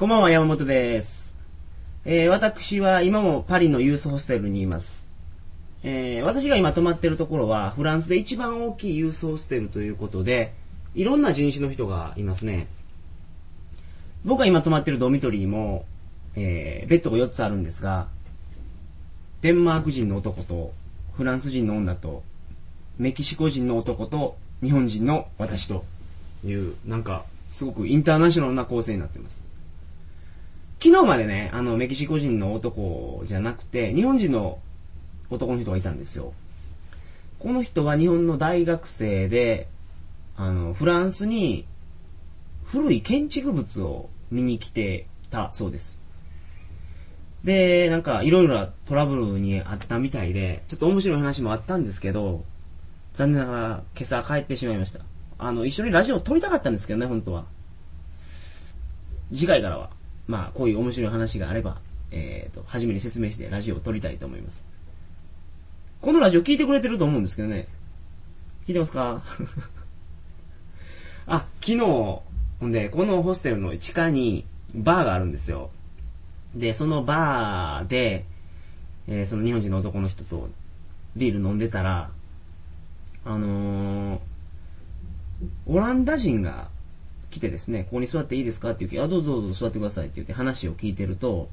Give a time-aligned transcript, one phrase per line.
[0.00, 1.36] こんばんは、山本です。
[2.06, 5.10] えー、私は今もパリのユースホステルにいます。
[5.82, 10.54] えー、私が今泊まってるところは、フランスで一番大きいユースホステルということで、
[10.94, 12.66] いろんな人種の人がいますね。
[14.24, 15.84] 僕が今泊まってるドミトリーも、
[16.34, 18.08] えー、ベッドが4つあるんですが、
[19.42, 20.72] デンマーク人の男と、
[21.14, 22.22] フランス人の女と、
[22.96, 25.84] メキシコ人の男と、日本人の私と
[26.42, 29.50] いう、なんか、すごくインターナショナルな構成になってます。
[30.82, 34.58] 昨日までね、あの、メキシコ人の男じゃなくて、日本人の
[35.28, 36.32] 男の人がいたんですよ。
[37.38, 39.68] この人は日本の大学生で、
[40.38, 41.66] あの、フランスに
[42.64, 46.00] 古い建築物を見に来てたそうです。
[47.44, 52.42] で、なんか、いろいろなトラブルにあったみたいで、ちょっと面白い話もあったんですけど、
[53.12, 55.00] 残念ながら今朝帰ってしまいました。
[55.38, 57.44] あの、一緒にラジオ撮りたかったんですけどね、本当は。
[59.30, 59.90] 次回からは、
[60.26, 64.66] まあ、こういう面白い話があれば、えっ、と、初めに説明してラジオを撮りたいと思います。
[66.00, 67.68] このラジオ聞いてくれてると思うんですけどね。
[68.66, 69.22] 聞いてますか？
[71.26, 72.22] あ、昨日、ほ
[72.62, 75.70] んで、このホステルの地下にバーがあるんですよ。
[76.54, 78.24] で、そのバーで、
[79.06, 80.48] えーその日本人の男の人と
[81.16, 82.10] ビール飲んでたら、
[83.24, 84.20] あのー、
[85.66, 86.68] オランダ人が
[87.30, 91.48] 来てですね、ここに座っていいですかって言って、あ、どうぞどうぞ座ってくださいって言って話を聞いてると、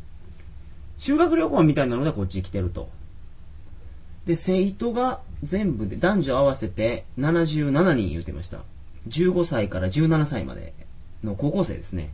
[0.97, 2.89] 修学旅行みたいなのでこっち来てると。
[4.25, 8.59] で、生徒が全部で男女合わせて77人言ってました。
[9.07, 10.73] 15歳から17歳まで
[11.23, 12.09] の高校生ですね。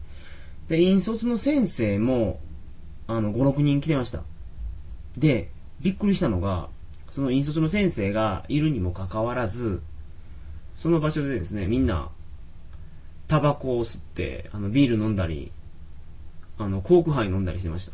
[0.68, 2.40] で、引率の先生も、
[3.08, 4.22] あの、5、6人来てました。
[5.18, 5.50] で、
[5.82, 6.70] びっくりしたのが、
[7.10, 9.82] その引率の先生がいるにもかかわらず、
[10.76, 12.10] その場所でですね、みんな、
[13.28, 15.52] タバコを吸って、あの、ビール飲んだり、
[16.58, 17.94] あの、コークハイ飲んだりしてました。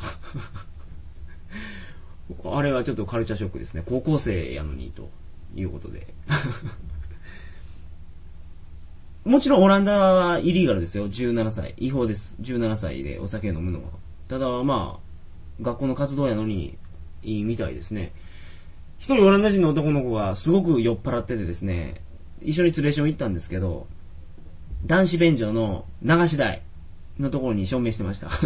[2.55, 3.83] あれはちょっとカルチャーショックですね。
[3.85, 5.09] 高校生やのに、と
[5.55, 6.07] いうことで。
[9.25, 11.09] もちろんオランダはイリーガルですよ。
[11.09, 11.73] 17歳。
[11.77, 12.35] 違法です。
[12.41, 13.89] 17歳でお酒飲むのは。
[14.27, 16.77] ただ、まあ、学校の活動やのに、
[17.21, 18.13] いいみたいですね。
[18.97, 22.01] 一人オランダ人の男の子がすごく酔っ払っててですね、
[22.41, 23.87] 一緒にツレション行ったんですけど、
[24.85, 26.61] 男子便所の流し台
[27.19, 28.29] のところに証明してました。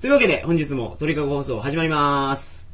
[0.00, 2.70] というわけで、本日も鳥かご放送始まります。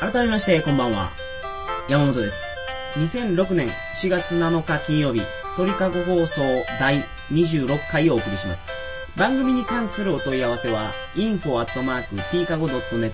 [0.00, 1.12] 改めまして、こんばんは。
[1.88, 2.59] 山本です。
[2.94, 3.68] 2006年
[4.02, 5.22] 4月7日金曜日、
[5.56, 6.42] 鳥かご放送
[6.80, 8.68] 第26回をお送りします。
[9.16, 13.12] 番組に関するお問い合わせは、info.tkago.net、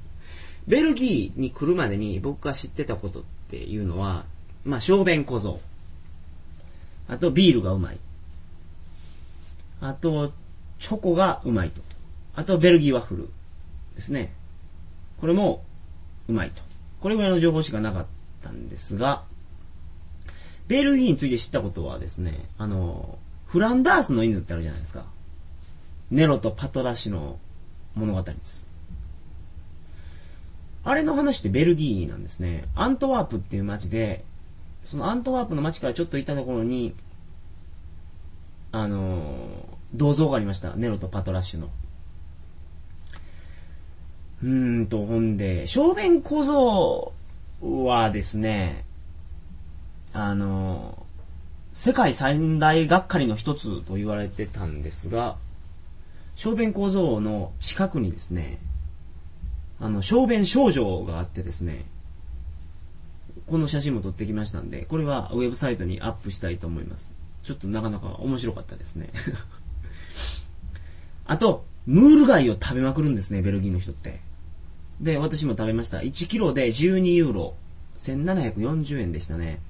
[0.69, 4.27] ベルギーに来るまでに僕が知ってたことっていうのは、
[4.65, 5.61] まあ、小便小僧。
[7.09, 7.99] あと、ビールがうまい。
[9.81, 10.33] あと、
[10.79, 11.81] チョコがうまいと。
[12.35, 13.29] あと、ベルギーワッフル
[13.95, 14.35] ですね。
[15.21, 15.65] これも
[16.29, 16.63] うまいと。
[17.01, 18.07] これぐらいの情報しかなかっ
[18.43, 19.25] たんですが、
[20.69, 23.19] ベルギーについて知ったことはですね、あの、
[23.57, 25.07] フランダースの犬ってあるじゃないですか。
[26.11, 27.39] ネロとパトラシの
[27.95, 28.69] 物語です。
[30.85, 32.67] あれの話ってベルギーなんですね。
[32.75, 34.27] アントワープっていう街で、
[34.85, 36.95] そのアントワープの街からちょっと行ったところに、
[38.73, 39.65] あの、
[39.95, 40.77] 銅像がありました。
[40.77, 41.71] ネロとパトラッシュの。
[44.43, 47.15] うーんと、ほんで、小便小僧
[47.63, 48.85] はですね、
[50.13, 51.06] あの、
[51.77, 55.37] 世界三大がっかりの一つと言われてたんですが、
[56.35, 58.59] 小便小僧の近くにですね、
[59.79, 61.85] あの、小便少女があってですね、
[63.47, 67.15] この写真も撮ってきましたんで、これはウェブサイトにアップしたいと思います。
[67.43, 69.11] ちょっとなかなか面白かったですね。
[71.27, 74.21] あと、ムール貝を食べまくるんですね、ベルギーの人って。
[75.03, 75.99] で、私も食べました。
[75.99, 77.55] 1キロで12ユーロ。
[77.99, 79.61] 1740円でしたね。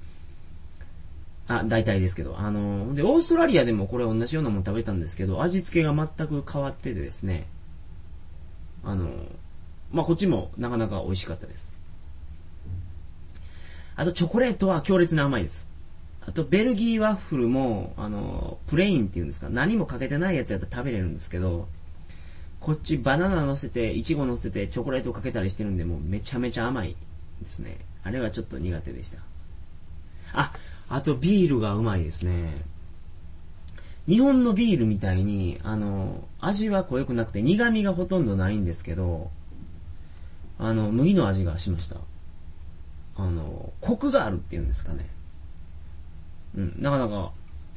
[1.47, 2.37] あ、大体ですけど。
[2.37, 7.47] あの、で、オーストラリアでもこれ同じようなもの食べたんですけど、味付けが全く変わっててですね。
[8.83, 9.09] あの、
[9.91, 11.77] まあこっちもなかなか美味しかったです。
[13.95, 15.71] あとチョコレートは強烈に甘いです。
[16.21, 21.69] あとベルギーワッフルも、あの、プレインっていうんですか、何もかけてないやつやったら食べれるんですけど、
[22.59, 26.97] こっちバナナ乗せて、イチゴ乗せて、チョコレートかけたりしてるんで、もうめちゃめちゃ甘い
[27.41, 27.77] ですね。
[28.03, 29.19] あれはちょっと苦手でした。
[30.33, 30.53] あ、
[30.89, 32.65] あとビールがうまいですね。
[34.07, 39.29] 日本のビールみたいに、あの、味は濃くなくて苦味がほとんどないんですけど、
[40.59, 41.97] あの、麦の味がしました。
[43.17, 45.07] あの、コクがあるっていうんですかね。
[46.55, 47.31] うん、なかなか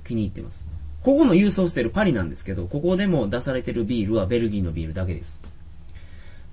[0.05, 0.69] 気に入ってます。
[1.03, 5.41] ここの郵送してるパリなんですけど、ここでも出されてるビールはベルギーのビールだけです。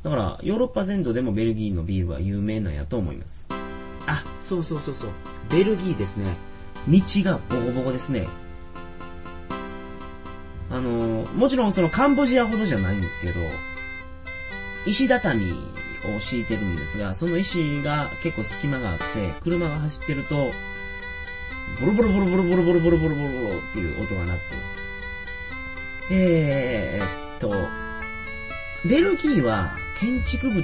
[0.04, 3.50] だから、ヨーロッパ全土でもベルギーのビールは有名なんやと思います。
[4.08, 5.10] あ、そうそうそうそう。
[5.50, 6.36] ベルギーですね。
[6.88, 8.28] 道がボコボコですね。
[10.70, 13.40] あの、もちろんそのカンボジアほどじゃないんですけど、
[14.86, 15.52] 石畳
[16.16, 19.04] を敷いてるんですが、その石が結構隙間があって、
[19.42, 20.52] 車が走ってると、
[21.80, 24.84] ボロボロボロボロボロボロボロボロボロっていう音が鳴ってます。
[26.10, 27.50] えー、っと、
[28.88, 30.64] ベルギーは建築物、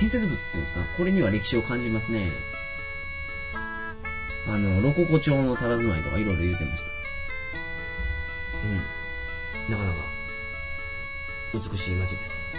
[0.00, 0.80] 建設物っていうんですか？
[0.96, 2.32] これには歴史を感じますね。
[4.48, 6.90] あの、ロココ調の佇まいとかいろいろ言うてました。
[9.66, 9.70] うん。
[9.70, 9.98] なかなか、
[11.54, 12.56] 美しい街です。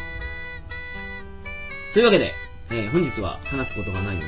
[1.94, 2.34] というわけで、
[2.70, 4.28] えー、本日は話すことがないので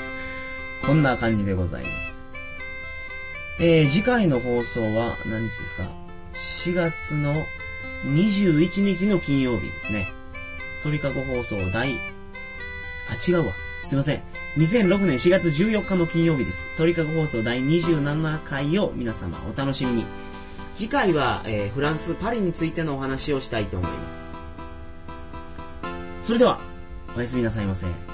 [0.86, 2.22] こんな感じでございます。
[3.58, 5.82] えー、次回の放送は何日ですか
[6.32, 7.44] ?4 月の
[8.06, 10.08] 21日の金曜日ですね。
[10.82, 11.98] 鳥かご放送第、
[13.10, 13.52] あ、違うわ。
[13.84, 14.22] すいません。
[14.56, 16.68] 2006年4月14日の金曜日です。
[16.76, 20.04] 鳥かご放送第27回を皆様お楽しみに。
[20.76, 24.30] 次回は、えー、フランス・パリについてのお話をしたいと思います。
[26.22, 26.60] それでは、
[27.16, 28.09] おやすみなさいませ。